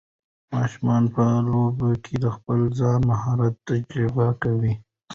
ماشومان 0.53 1.03
په 1.15 1.23
لوبو 1.49 1.89
کې 2.03 2.15
د 2.23 2.25
خپل 2.35 2.59
ځان 2.79 2.99
مهارت 3.09 3.53
تجربه 3.67 4.27
کوي. 4.41 4.73